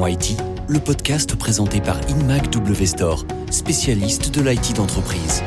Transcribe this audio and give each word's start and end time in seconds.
Parlons 0.00 0.14
IT, 0.14 0.42
le 0.66 0.78
podcast 0.78 1.36
présenté 1.36 1.82
par 1.82 1.98
InMac 2.08 2.50
W 2.52 2.86
Store, 2.86 3.26
spécialiste 3.50 4.34
de 4.34 4.40
l'IT 4.40 4.74
d'entreprise. 4.74 5.42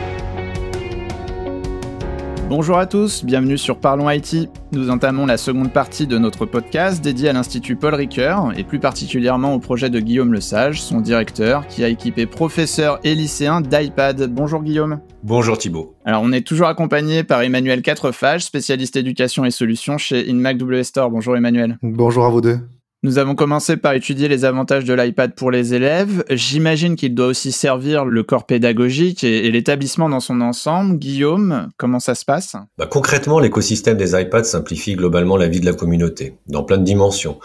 Bonjour 2.50 2.78
à 2.78 2.86
tous, 2.86 3.26
bienvenue 3.26 3.58
sur 3.58 3.80
Parlons 3.80 4.12
IT. 4.12 4.48
Nous 4.72 4.92
entamons 4.92 5.26
la 5.26 5.38
seconde 5.38 5.74
partie 5.74 6.06
de 6.06 6.20
notre 6.20 6.46
podcast 6.46 7.04
dédié 7.04 7.30
à 7.30 7.34
l'Institut 7.34 7.76
Paul 7.76 7.96
Ricoeur 7.96 8.52
et 8.56 8.64
plus 8.64 8.80
particulièrement 8.80 9.56
au 9.56 9.60
projet 9.60 9.90
de 9.90 10.00
Guillaume 10.00 10.36
Lesage, 10.36 10.84
son 10.84 11.02
directeur, 11.02 11.66
qui 11.66 11.84
a 11.84 11.88
équipé 11.88 12.28
professeurs 12.28 13.00
et 13.04 13.16
lycéens 13.16 13.62
d'iPad. 13.62 14.32
Bonjour 14.32 14.62
Guillaume. 14.62 15.00
Bonjour 15.24 15.58
Thibault. 15.58 15.96
Alors 16.06 16.22
on 16.24 16.32
est 16.32 16.46
toujours 16.46 16.68
accompagné 16.68 17.24
par 17.24 17.42
Emmanuel 17.42 17.82
Quatrefage, 17.82 18.44
spécialiste 18.44 18.98
éducation 18.98 19.46
et 19.46 19.52
solutions 19.52 19.98
chez 19.98 20.30
InMac 20.30 20.60
W 20.60 20.84
Store. 20.84 21.10
Bonjour 21.10 21.36
Emmanuel. 21.36 21.80
Bonjour 21.82 22.26
à 22.26 22.30
vous 22.30 22.42
deux. 22.42 22.60
Nous 23.06 23.18
avons 23.18 23.36
commencé 23.36 23.76
par 23.76 23.96
étudier 23.96 24.30
les 24.30 24.46
avantages 24.46 24.86
de 24.86 24.94
l'iPad 24.94 25.36
pour 25.36 25.52
les 25.52 25.74
élèves. 25.74 26.24
J'imagine 26.30 26.96
qu'il 26.96 27.14
doit 27.14 27.28
aussi 27.28 27.52
servir 27.52 28.06
le 28.06 28.24
corps 28.24 28.46
pédagogique 28.46 29.26
et, 29.26 29.52
l'établissement 29.52 30.08
dans 30.08 30.22
son 30.22 30.40
ensemble. 30.40 30.98
Guillaume, 30.98 31.68
comment 31.76 32.00
ça 32.00 32.16
se 32.16 32.24
passe? 32.24 32.56
Bah, 32.78 32.88
Concrètement, 32.90 33.40
l'écosystème 33.40 33.98
des 33.98 34.18
iPads 34.18 34.46
simplifie 34.46 34.96
globalement 34.96 35.36
la 35.36 35.50
vie 35.50 35.60
de 35.60 35.66
la 35.66 35.74
communauté, 35.74 36.38
dans 36.48 36.64
plein 36.64 36.78
de 36.78 36.86
dimensions. 36.86 37.40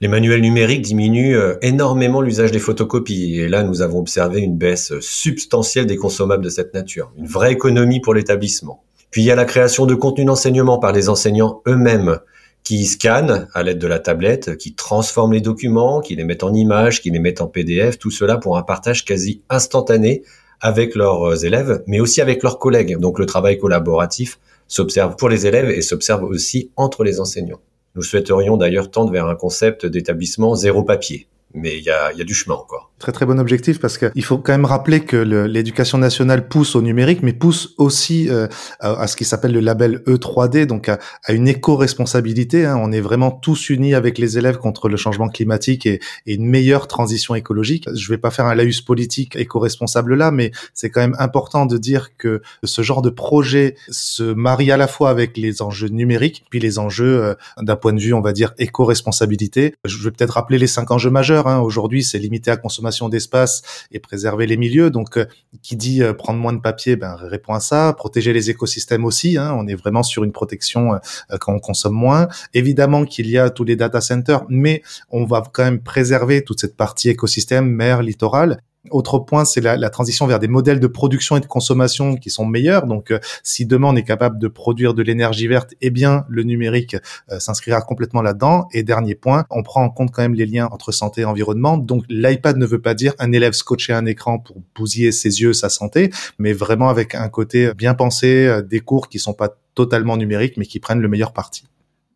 Les 0.00 0.08
manuels 0.08 0.40
numériques 0.40 0.80
diminuent 0.80 1.36
euh, 1.36 1.56
énormément 1.60 2.22
l'usage 2.22 2.50
des 2.50 2.58
photocopies 2.58 3.40
et 3.40 3.48
là 3.48 3.62
nous 3.62 3.82
avons 3.82 3.98
observé 3.98 4.40
une 4.40 4.56
baisse 4.56 4.98
substantielle 5.00 5.84
des 5.84 5.96
consommables 5.96 6.42
de 6.42 6.48
cette 6.48 6.72
nature, 6.72 7.12
une 7.18 7.26
vraie 7.26 7.52
économie 7.52 8.00
pour 8.00 8.14
l'établissement. 8.14 8.82
Puis 9.10 9.20
il 9.20 9.26
y 9.26 9.30
a 9.30 9.36
la 9.36 9.44
création 9.44 9.84
de 9.84 9.94
contenus 9.94 10.26
d'enseignement 10.26 10.78
par 10.78 10.92
les 10.92 11.10
enseignants 11.10 11.60
eux-mêmes 11.68 12.20
qui 12.64 12.86
scannent 12.86 13.46
à 13.52 13.62
l'aide 13.62 13.78
de 13.78 13.86
la 13.86 13.98
tablette, 13.98 14.56
qui 14.56 14.74
transforment 14.74 15.34
les 15.34 15.42
documents, 15.42 16.00
qui 16.00 16.16
les 16.16 16.24
mettent 16.24 16.42
en 16.42 16.54
images, 16.54 17.02
qui 17.02 17.10
les 17.10 17.18
mettent 17.18 17.42
en 17.42 17.46
PDF, 17.46 17.98
tout 17.98 18.10
cela 18.10 18.38
pour 18.38 18.56
un 18.56 18.62
partage 18.62 19.04
quasi 19.04 19.42
instantané 19.50 20.22
avec 20.60 20.94
leurs 20.94 21.44
élèves, 21.44 21.82
mais 21.86 22.00
aussi 22.00 22.22
avec 22.22 22.42
leurs 22.42 22.58
collègues. 22.58 22.96
Donc 22.98 23.18
le 23.18 23.26
travail 23.26 23.58
collaboratif 23.58 24.38
s'observe 24.66 25.16
pour 25.16 25.28
les 25.28 25.46
élèves 25.46 25.68
et 25.68 25.82
s'observe 25.82 26.24
aussi 26.24 26.70
entre 26.76 27.04
les 27.04 27.20
enseignants. 27.20 27.60
Nous 27.96 28.02
souhaiterions 28.02 28.56
d'ailleurs 28.56 28.90
tendre 28.90 29.12
vers 29.12 29.26
un 29.26 29.36
concept 29.36 29.84
d'établissement 29.84 30.54
zéro 30.54 30.82
papier, 30.82 31.28
mais 31.54 31.78
il 31.78 31.84
y 31.84 31.90
a, 31.90 32.12
y 32.12 32.20
a, 32.20 32.24
du 32.24 32.34
chemin 32.34 32.56
encore. 32.56 32.90
Très 32.98 33.12
très 33.12 33.26
bon 33.26 33.38
objectif 33.38 33.80
parce 33.80 33.96
qu'il 33.96 34.24
faut 34.24 34.38
quand 34.38 34.52
même 34.52 34.64
rappeler 34.64 35.00
que 35.00 35.16
l'éducation 35.16 35.98
nationale 35.98 36.48
pousse 36.48 36.74
au 36.74 36.82
numérique, 36.82 37.22
mais 37.22 37.32
pousse 37.32 37.74
aussi 37.78 38.28
euh, 38.28 38.48
à, 38.80 39.06
ce 39.06 39.16
qui 39.16 39.24
s'appelle 39.24 39.52
le 39.52 39.60
label 39.60 40.02
E3D, 40.06 40.66
donc 40.66 40.88
à, 40.88 40.98
une 41.28 41.46
éco-responsabilité. 41.46 42.66
Hein. 42.66 42.76
On 42.80 42.90
est 42.92 43.00
vraiment 43.00 43.30
tous 43.30 43.70
unis 43.70 43.94
avec 43.94 44.18
les 44.18 44.36
élèves 44.38 44.58
contre 44.58 44.88
le 44.88 44.96
changement 44.96 45.28
climatique 45.28 45.86
et, 45.86 46.00
une 46.26 46.46
meilleure 46.46 46.88
transition 46.88 47.34
écologique. 47.34 47.88
Je 47.94 48.08
vais 48.08 48.18
pas 48.18 48.30
faire 48.30 48.46
un 48.46 48.54
laïus 48.54 48.80
politique 48.80 49.36
éco-responsable 49.36 50.14
là, 50.14 50.30
mais 50.30 50.50
c'est 50.72 50.90
quand 50.90 51.00
même 51.00 51.16
important 51.18 51.66
de 51.66 51.78
dire 51.78 52.16
que 52.16 52.42
ce 52.64 52.82
genre 52.82 53.02
de 53.02 53.10
projet 53.10 53.76
se 53.90 54.22
marie 54.22 54.72
à 54.72 54.76
la 54.76 54.88
fois 54.88 55.10
avec 55.10 55.36
les 55.36 55.62
enjeux 55.62 55.88
numériques, 55.88 56.44
puis 56.50 56.58
les 56.58 56.78
enjeux 56.78 57.22
euh, 57.22 57.34
d'un 57.60 57.76
point 57.76 57.92
de 57.92 58.00
vue, 58.00 58.14
on 58.14 58.20
va 58.20 58.32
dire, 58.32 58.54
éco-responsabilité. 58.58 59.74
Je 59.84 60.02
vais 60.02 60.10
peut-être 60.10 60.32
rappeler 60.32 60.58
les 60.58 60.66
cinq 60.66 60.90
enjeux 60.90 61.10
majeurs 61.10 61.43
Hein. 61.46 61.60
Aujourd'hui, 61.60 62.02
c'est 62.02 62.18
limité 62.18 62.50
à 62.50 62.56
consommation 62.56 63.08
d'espace 63.08 63.62
et 63.90 63.98
préserver 63.98 64.46
les 64.46 64.56
milieux. 64.56 64.90
Donc, 64.90 65.18
euh, 65.18 65.26
qui 65.62 65.76
dit 65.76 66.02
euh, 66.02 66.12
prendre 66.12 66.38
moins 66.38 66.52
de 66.52 66.60
papier, 66.60 66.96
ben, 66.96 67.14
répond 67.14 67.54
à 67.54 67.60
ça. 67.60 67.94
Protéger 67.96 68.32
les 68.32 68.50
écosystèmes 68.50 69.04
aussi. 69.04 69.38
Hein. 69.38 69.54
On 69.58 69.66
est 69.66 69.74
vraiment 69.74 70.02
sur 70.02 70.24
une 70.24 70.32
protection 70.32 70.94
euh, 70.94 70.98
quand 71.40 71.54
on 71.54 71.60
consomme 71.60 71.94
moins. 71.94 72.28
Évidemment 72.52 73.04
qu'il 73.04 73.28
y 73.28 73.38
a 73.38 73.50
tous 73.50 73.64
les 73.64 73.76
data 73.76 74.00
centers, 74.00 74.44
mais 74.48 74.82
on 75.10 75.24
va 75.24 75.42
quand 75.52 75.64
même 75.64 75.80
préserver 75.80 76.42
toute 76.42 76.60
cette 76.60 76.76
partie 76.76 77.08
écosystème, 77.08 77.66
mer, 77.66 78.02
littoral. 78.02 78.60
Autre 78.90 79.18
point, 79.18 79.44
c'est 79.46 79.62
la, 79.62 79.90
transition 79.90 80.26
vers 80.26 80.38
des 80.38 80.48
modèles 80.48 80.78
de 80.78 80.86
production 80.86 81.36
et 81.36 81.40
de 81.40 81.46
consommation 81.46 82.16
qui 82.16 82.28
sont 82.28 82.44
meilleurs. 82.44 82.86
Donc, 82.86 83.10
euh, 83.10 83.18
si 83.42 83.64
demain 83.64 83.88
on 83.88 83.96
est 83.96 84.02
capable 84.02 84.38
de 84.38 84.46
produire 84.46 84.92
de 84.92 85.02
l'énergie 85.02 85.46
verte, 85.46 85.74
eh 85.80 85.90
bien, 85.90 86.26
le 86.28 86.42
numérique 86.42 86.96
euh, 87.30 87.38
s'inscrira 87.38 87.80
complètement 87.80 88.20
là-dedans. 88.20 88.68
Et 88.72 88.82
dernier 88.82 89.14
point, 89.14 89.46
on 89.50 89.62
prend 89.62 89.82
en 89.82 89.90
compte 89.90 90.10
quand 90.10 90.22
même 90.22 90.34
les 90.34 90.46
liens 90.46 90.68
entre 90.70 90.92
santé 90.92 91.22
et 91.22 91.24
environnement. 91.24 91.78
Donc, 91.78 92.04
l'iPad 92.10 92.58
ne 92.58 92.66
veut 92.66 92.80
pas 92.80 92.94
dire 92.94 93.14
un 93.18 93.32
élève 93.32 93.54
scotché 93.54 93.94
un 93.94 94.04
écran 94.04 94.38
pour 94.38 94.56
bousiller 94.74 95.12
ses 95.12 95.40
yeux, 95.40 95.54
sa 95.54 95.70
santé, 95.70 96.10
mais 96.38 96.52
vraiment 96.52 96.90
avec 96.90 97.14
un 97.14 97.28
côté 97.28 97.72
bien 97.74 97.94
pensé, 97.94 98.46
euh, 98.46 98.60
des 98.60 98.80
cours 98.80 99.08
qui 99.08 99.18
sont 99.18 99.34
pas 99.34 99.56
totalement 99.74 100.16
numériques, 100.16 100.56
mais 100.56 100.66
qui 100.66 100.78
prennent 100.78 101.00
le 101.00 101.08
meilleur 101.08 101.32
parti. 101.32 101.64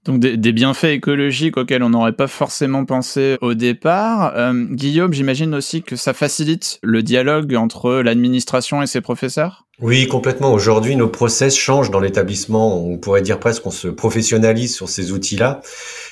Donc 0.05 0.21
des, 0.21 0.53
bienfaits 0.53 0.85
écologiques 0.85 1.57
auxquels 1.57 1.83
on 1.83 1.91
n'aurait 1.91 2.13
pas 2.13 2.29
forcément 2.29 2.85
pensé 2.85 3.37
au 3.41 3.55
départ. 3.55 4.33
Euh, 4.37 4.65
Guillaume, 4.71 5.13
j'imagine 5.13 5.55
aussi 5.55 5.83
que 5.83 5.97
ça 5.97 6.15
facilite 6.15 6.79
le 6.83 7.03
dialogue 7.03 7.55
entre 7.55 7.97
l'administration 7.97 8.83
et 8.83 8.87
ses 8.87 9.01
professeurs? 9.01 9.67
Oui, 9.81 10.09
complètement. 10.09 10.53
Aujourd'hui, 10.53 10.97
nos 10.97 11.07
process 11.09 11.55
changent 11.55 11.93
dans 11.93 12.01
l'établissement. 12.01 12.85
On 12.85 12.99
pourrait 12.99 13.23
dire 13.23 13.39
presque 13.39 13.63
qu'on 13.63 13.71
se 13.71 13.87
professionnalise 13.87 14.75
sur 14.75 14.89
ces 14.89 15.13
outils-là 15.13 15.61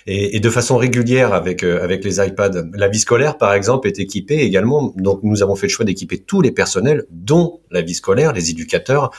et, 0.07 0.39
de 0.39 0.51
façon 0.51 0.77
régulière 0.77 1.35
avec, 1.35 1.65
euh, 1.65 1.83
avec 1.83 2.05
les 2.05 2.25
iPads. 2.25 2.63
La 2.75 2.89
vie 2.89 3.01
scolaire, 3.01 3.39
par 3.39 3.55
exemple, 3.55 3.89
est 3.89 3.99
équipée 3.99 4.39
également. 4.39 4.93
Donc 4.97 5.21
nous 5.25 5.43
avons 5.43 5.57
fait 5.57 5.67
le 5.67 5.73
choix 5.73 5.85
d'équiper 5.85 6.19
tous 6.19 6.43
les 6.43 6.53
personnels, 6.53 7.07
dont 7.11 7.61
la 7.73 7.83
vie 7.83 7.95
scolaire, 7.95 8.33
les 8.33 8.51
éducateurs, 8.51 9.11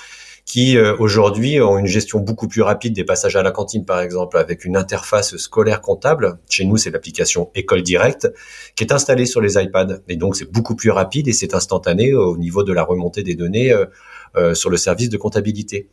qui 0.47 0.78
euh, 0.78 0.96
aujourd'hui 0.97 1.62
ont 1.62 1.78
une 1.78 1.88
gestion 1.88 2.19
beaucoup 2.19 2.47
plus 2.47 2.62
rapide 2.62 2.94
des 2.94 3.03
passages 3.03 3.35
à 3.35 3.44
la 3.44 3.52
cantine, 3.52 3.84
par 3.84 4.00
exemple, 4.00 4.38
avec 4.38 4.63
une 4.63 4.78
interface 4.78 5.35
scolaire 5.35 5.81
comptable. 5.81 6.40
Chez 6.50 6.63
nous, 6.63 6.78
c'est 6.78 6.90
l'application 6.90 7.52
École 7.53 7.84
Directe 7.84 8.31
qui 8.75 8.86
est 8.86 8.94
installée 8.94 9.25
sur 9.25 9.41
les 9.41 9.62
iPads. 9.62 10.00
Et 10.07 10.16
donc, 10.16 10.38
c'est 10.38 10.50
beaucoup 10.50 10.75
plus 10.75 10.90
rapide 10.90 11.28
et 11.28 11.34
c'est 11.34 11.53
instantané 11.53 12.13
au 12.13 12.38
niveau 12.38 12.63
de 12.63 12.72
la 12.72 12.84
remontée 12.84 13.24
des 13.24 13.36
données 13.36 13.74
euh, 13.74 13.86
euh, 14.38 14.53
sur 14.53 14.69
le 14.69 14.78
service 14.78 15.09
de 15.09 15.18
comptabilité. 15.18 15.90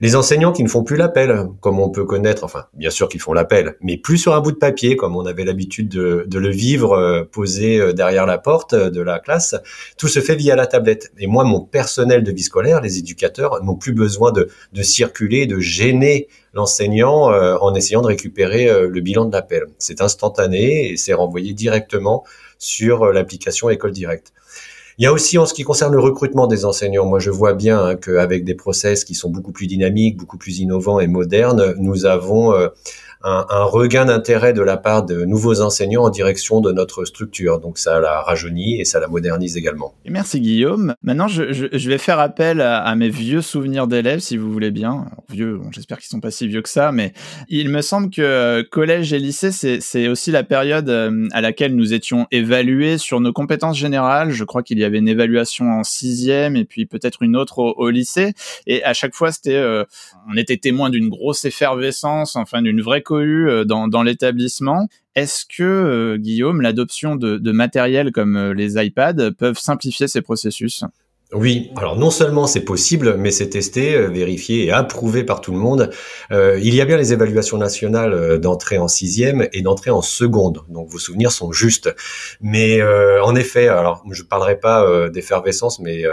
Les 0.00 0.16
enseignants 0.16 0.52
qui 0.52 0.64
ne 0.64 0.68
font 0.68 0.84
plus 0.84 0.96
l'appel, 0.96 1.46
comme 1.60 1.80
on 1.80 1.88
peut 1.88 2.04
connaître, 2.04 2.44
enfin 2.44 2.66
bien 2.74 2.90
sûr 2.90 3.08
qu'ils 3.08 3.20
font 3.20 3.32
l'appel, 3.32 3.76
mais 3.80 3.96
plus 3.96 4.18
sur 4.18 4.34
un 4.34 4.40
bout 4.40 4.52
de 4.52 4.58
papier, 4.58 4.96
comme 4.96 5.16
on 5.16 5.24
avait 5.24 5.44
l'habitude 5.44 5.88
de, 5.88 6.24
de, 6.26 6.38
le 6.38 6.50
vivre 6.50 7.26
posé 7.30 7.94
derrière 7.94 8.26
la 8.26 8.38
porte 8.38 8.74
de 8.74 9.00
la 9.00 9.18
classe, 9.18 9.54
tout 9.96 10.08
se 10.08 10.20
fait 10.20 10.34
via 10.34 10.56
la 10.56 10.66
tablette. 10.66 11.12
Et 11.18 11.26
moi, 11.26 11.44
mon 11.44 11.60
personnel 11.60 12.22
de 12.22 12.32
vie 12.32 12.42
scolaire, 12.42 12.80
les 12.80 12.98
éducateurs, 12.98 13.62
n'ont 13.62 13.76
plus 13.76 13.93
besoin 13.94 14.32
de, 14.32 14.48
circuler, 14.82 15.46
de 15.46 15.58
gêner 15.58 16.28
l'enseignant 16.52 17.30
en 17.30 17.74
essayant 17.74 18.02
de 18.02 18.08
récupérer 18.08 18.66
le 18.86 19.00
bilan 19.00 19.24
de 19.24 19.32
l'appel. 19.32 19.64
C'est 19.78 20.00
instantané 20.00 20.90
et 20.90 20.96
c'est 20.96 21.14
renvoyé 21.14 21.52
directement 21.52 22.24
sur 22.58 23.06
l'application 23.12 23.70
École 23.70 23.92
Directe. 23.92 24.32
Il 24.98 25.04
y 25.04 25.06
a 25.06 25.12
aussi 25.12 25.38
en 25.38 25.46
ce 25.46 25.54
qui 25.54 25.62
concerne 25.62 25.92
le 25.92 26.00
recrutement 26.00 26.46
des 26.46 26.64
enseignants, 26.64 27.06
moi 27.06 27.18
je 27.18 27.30
vois 27.30 27.54
bien 27.54 27.84
hein, 27.84 27.96
qu'avec 27.96 28.44
des 28.44 28.54
process 28.54 29.04
qui 29.04 29.14
sont 29.14 29.30
beaucoup 29.30 29.52
plus 29.52 29.66
dynamiques, 29.66 30.16
beaucoup 30.16 30.38
plus 30.38 30.60
innovants 30.60 31.00
et 31.00 31.08
modernes, 31.08 31.74
nous 31.78 32.06
avons 32.06 32.54
euh, 32.54 32.68
un, 33.24 33.64
regain 33.64 34.04
d'intérêt 34.04 34.52
de 34.52 34.60
la 34.60 34.76
part 34.76 35.04
de 35.04 35.24
nouveaux 35.24 35.62
enseignants 35.62 36.02
en 36.02 36.10
direction 36.10 36.60
de 36.60 36.72
notre 36.72 37.04
structure. 37.04 37.58
Donc 37.58 37.78
ça 37.78 37.98
la 37.98 38.20
rajeunit 38.20 38.80
et 38.80 38.84
ça 38.84 39.00
la 39.00 39.08
modernise 39.08 39.56
également. 39.56 39.94
Merci 40.04 40.40
Guillaume. 40.40 40.94
Maintenant, 41.02 41.28
je, 41.28 41.88
vais 41.88 41.98
faire 41.98 42.18
appel 42.18 42.60
à, 42.60 42.94
mes 42.94 43.08
vieux 43.08 43.40
souvenirs 43.40 43.86
d'élèves, 43.86 44.20
si 44.20 44.36
vous 44.36 44.52
voulez 44.52 44.70
bien. 44.70 45.06
vieux, 45.30 45.60
j'espère 45.70 45.98
qu'ils 45.98 46.08
sont 46.08 46.20
pas 46.20 46.30
si 46.30 46.46
vieux 46.46 46.62
que 46.62 46.68
ça, 46.68 46.92
mais 46.92 47.12
il 47.48 47.70
me 47.70 47.80
semble 47.80 48.10
que 48.10 48.22
euh, 48.22 48.62
collège 48.70 49.12
et 49.12 49.18
lycée, 49.18 49.50
c'est 49.52 50.08
aussi 50.08 50.30
la 50.30 50.42
période 50.42 50.88
euh, 50.88 51.28
à 51.32 51.40
laquelle 51.40 51.74
nous 51.74 51.94
étions 51.94 52.26
évalués 52.30 52.98
sur 52.98 53.20
nos 53.20 53.32
compétences 53.32 53.78
générales. 53.78 54.30
Je 54.30 54.44
crois 54.44 54.62
qu'il 54.62 54.78
y 54.78 54.83
avait 54.84 54.98
une 54.98 55.08
évaluation 55.08 55.70
en 55.70 55.84
sixième 55.84 56.56
et 56.56 56.64
puis 56.64 56.86
peut-être 56.86 57.22
une 57.22 57.36
autre 57.36 57.58
au, 57.58 57.90
lycée. 57.90 58.34
Et 58.66 58.82
à 58.84 58.94
chaque 58.94 59.14
fois, 59.14 59.32
c'était, 59.32 59.54
euh, 59.54 59.84
on 60.30 60.36
était 60.36 60.56
témoin 60.56 60.90
d'une 60.90 61.08
grosse 61.08 61.44
effervescence, 61.44 62.36
enfin 62.36 62.62
d'une 62.62 62.80
vraie 62.80 63.02
euh, 63.10 63.64
dans, 63.64 64.02
l'établissement. 64.02 64.88
Est-ce 65.14 65.44
que, 65.44 65.62
euh, 65.62 66.16
Guillaume, 66.16 66.60
l'adoption 66.60 67.16
de, 67.16 67.38
de 67.38 67.52
matériel 67.52 68.12
comme 68.12 68.52
les 68.52 68.84
iPads 68.84 69.32
peuvent 69.38 69.58
simplifier 69.58 70.08
ces 70.08 70.22
processus? 70.22 70.84
Oui, 71.34 71.72
alors 71.76 71.96
non 71.96 72.10
seulement 72.10 72.46
c'est 72.46 72.60
possible, 72.60 73.16
mais 73.16 73.32
c'est 73.32 73.48
testé, 73.48 73.96
euh, 73.96 74.06
vérifié 74.08 74.66
et 74.66 74.70
approuvé 74.70 75.24
par 75.24 75.40
tout 75.40 75.50
le 75.50 75.58
monde. 75.58 75.90
Euh, 76.30 76.60
il 76.62 76.72
y 76.76 76.80
a 76.80 76.84
bien 76.84 76.96
les 76.96 77.12
évaluations 77.12 77.58
nationales 77.58 78.12
euh, 78.12 78.38
d'entrée 78.38 78.78
en 78.78 78.86
sixième 78.86 79.48
et 79.52 79.60
d'entrée 79.60 79.90
en 79.90 80.00
seconde, 80.00 80.62
donc 80.68 80.88
vos 80.88 80.98
souvenirs 80.98 81.32
sont 81.32 81.50
justes. 81.50 81.92
Mais 82.40 82.80
en 82.82 83.34
effet, 83.34 83.68
alors 83.68 84.04
je 84.10 84.22
ne 84.22 84.28
parlerai 84.28 84.58
pas 84.60 85.08
d'effervescence, 85.08 85.80
mais 85.80 86.04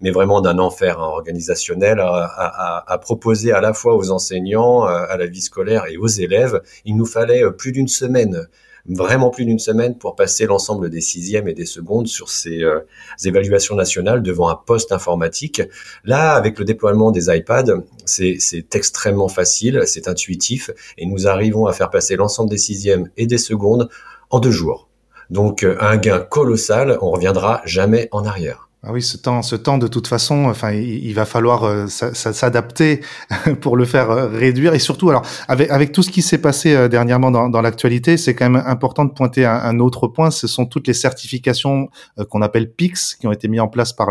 mais 0.00 0.10
vraiment 0.10 0.40
d'un 0.40 0.58
enfer 0.58 0.98
hein, 0.98 1.08
organisationnel 1.08 2.00
à, 2.00 2.84
à, 2.86 2.98
proposer 2.98 3.52
à 3.52 3.60
la 3.60 3.74
fois 3.74 3.96
aux 3.96 4.10
enseignants, 4.10 4.84
à 4.84 5.16
la 5.16 5.26
vie 5.26 5.40
scolaire 5.40 5.84
et 5.90 5.96
aux 5.96 6.06
élèves. 6.06 6.60
Il 6.84 6.96
nous 6.96 7.06
fallait 7.06 7.42
plus 7.52 7.72
d'une 7.72 7.88
semaine 7.88 8.46
vraiment 8.86 9.30
plus 9.30 9.44
d'une 9.44 9.58
semaine 9.58 9.96
pour 9.96 10.16
passer 10.16 10.46
l'ensemble 10.46 10.90
des 10.90 11.00
sixièmes 11.00 11.48
et 11.48 11.54
des 11.54 11.66
secondes 11.66 12.06
sur 12.06 12.28
ces 12.28 12.62
euh, 12.62 12.80
évaluations 13.24 13.74
nationales 13.74 14.22
devant 14.22 14.48
un 14.48 14.54
poste 14.54 14.92
informatique. 14.92 15.62
Là, 16.04 16.34
avec 16.34 16.58
le 16.58 16.64
déploiement 16.64 17.10
des 17.10 17.34
iPads, 17.34 17.82
c'est 18.04 18.74
extrêmement 18.74 19.28
facile, 19.28 19.82
c'est 19.86 20.08
intuitif, 20.08 20.70
et 20.98 21.06
nous 21.06 21.28
arrivons 21.28 21.66
à 21.66 21.72
faire 21.72 21.90
passer 21.90 22.16
l'ensemble 22.16 22.50
des 22.50 22.58
sixièmes 22.58 23.10
et 23.16 23.26
des 23.26 23.38
secondes 23.38 23.88
en 24.30 24.40
deux 24.40 24.50
jours. 24.50 24.88
Donc 25.28 25.64
un 25.64 25.96
gain 25.96 26.18
colossal, 26.18 26.98
on 27.02 27.10
reviendra 27.10 27.62
jamais 27.64 28.08
en 28.10 28.24
arrière. 28.24 28.69
Ah 28.82 28.92
oui, 28.92 29.02
ce 29.02 29.18
temps, 29.18 29.42
ce 29.42 29.56
temps 29.56 29.76
de 29.76 29.86
toute 29.86 30.06
façon, 30.06 30.46
enfin, 30.46 30.72
il, 30.72 31.12
va 31.12 31.26
falloir 31.26 31.64
euh, 31.64 31.86
s'adapter 31.86 33.02
pour 33.60 33.76
le 33.76 33.84
faire 33.84 34.10
euh, 34.10 34.28
réduire. 34.28 34.72
Et 34.72 34.78
surtout, 34.78 35.10
alors, 35.10 35.20
avec, 35.48 35.92
tout 35.92 36.02
ce 36.02 36.10
qui 36.10 36.22
s'est 36.22 36.38
passé 36.38 36.74
euh, 36.74 36.88
dernièrement 36.88 37.30
dans, 37.30 37.60
l'actualité, 37.60 38.16
c'est 38.16 38.34
quand 38.34 38.48
même 38.48 38.62
important 38.64 39.04
de 39.04 39.10
pointer 39.10 39.44
un, 39.44 39.52
un, 39.52 39.80
autre 39.80 40.08
point. 40.08 40.30
Ce 40.30 40.46
sont 40.46 40.64
toutes 40.64 40.88
les 40.88 40.94
certifications 40.94 41.90
qu'on 42.30 42.40
appelle 42.40 42.72
PICS 42.72 43.16
qui 43.20 43.26
ont 43.26 43.32
été 43.32 43.48
mises 43.48 43.60
en 43.60 43.68
place 43.68 43.92
par 43.92 44.08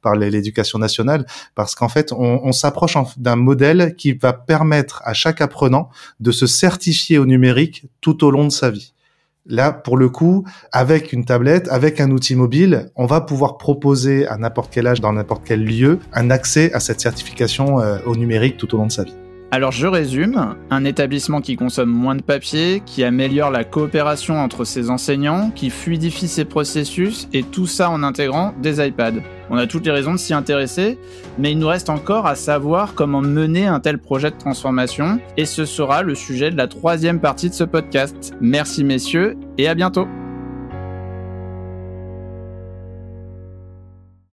par 0.00 0.14
l'éducation 0.14 0.78
nationale, 0.78 1.26
parce 1.56 1.74
qu'en 1.74 1.88
fait, 1.88 2.12
on 2.12 2.52
s'approche 2.52 2.96
d'un 3.16 3.36
modèle 3.36 3.96
qui 3.96 4.12
va 4.12 4.32
permettre 4.32 5.02
à 5.04 5.14
chaque 5.14 5.40
apprenant 5.40 5.90
de 6.20 6.30
se 6.30 6.46
certifier 6.46 7.18
au 7.18 7.26
numérique 7.26 7.86
tout 8.00 8.24
au 8.24 8.30
long 8.30 8.44
de 8.44 8.52
sa 8.52 8.70
vie. 8.70 8.92
Là, 9.46 9.72
pour 9.72 9.96
le 9.96 10.08
coup, 10.08 10.44
avec 10.70 11.12
une 11.12 11.24
tablette, 11.24 11.68
avec 11.68 12.00
un 12.00 12.10
outil 12.10 12.36
mobile, 12.36 12.90
on 12.94 13.06
va 13.06 13.20
pouvoir 13.20 13.58
proposer 13.58 14.26
à 14.26 14.36
n'importe 14.36 14.72
quel 14.72 14.86
âge, 14.86 15.00
dans 15.00 15.12
n'importe 15.12 15.42
quel 15.44 15.64
lieu, 15.64 15.98
un 16.12 16.30
accès 16.30 16.72
à 16.72 16.80
cette 16.80 17.00
certification 17.00 17.80
euh, 17.80 17.98
au 18.06 18.14
numérique 18.14 18.56
tout 18.56 18.72
au 18.74 18.78
long 18.78 18.86
de 18.86 18.92
sa 18.92 19.02
vie. 19.02 19.14
Alors 19.54 19.70
je 19.70 19.86
résume, 19.86 20.56
un 20.70 20.84
établissement 20.86 21.42
qui 21.42 21.56
consomme 21.56 21.90
moins 21.90 22.14
de 22.14 22.22
papier, 22.22 22.82
qui 22.86 23.04
améliore 23.04 23.50
la 23.50 23.64
coopération 23.64 24.40
entre 24.40 24.64
ses 24.64 24.88
enseignants, 24.88 25.50
qui 25.50 25.68
fluidifie 25.68 26.26
ses 26.26 26.46
processus, 26.46 27.28
et 27.34 27.42
tout 27.42 27.66
ça 27.66 27.90
en 27.90 28.02
intégrant 28.02 28.54
des 28.62 28.82
iPads. 28.82 29.20
On 29.50 29.58
a 29.58 29.66
toutes 29.66 29.84
les 29.84 29.92
raisons 29.92 30.14
de 30.14 30.18
s'y 30.18 30.32
intéresser, 30.32 30.96
mais 31.38 31.52
il 31.52 31.58
nous 31.58 31.68
reste 31.68 31.90
encore 31.90 32.26
à 32.26 32.34
savoir 32.34 32.94
comment 32.94 33.20
mener 33.20 33.66
un 33.66 33.78
tel 33.78 33.98
projet 33.98 34.30
de 34.30 34.38
transformation, 34.38 35.20
et 35.36 35.44
ce 35.44 35.66
sera 35.66 36.00
le 36.00 36.14
sujet 36.14 36.50
de 36.50 36.56
la 36.56 36.66
troisième 36.66 37.20
partie 37.20 37.50
de 37.50 37.54
ce 37.54 37.64
podcast. 37.64 38.32
Merci 38.40 38.84
messieurs, 38.84 39.36
et 39.58 39.68
à 39.68 39.74
bientôt 39.74 40.08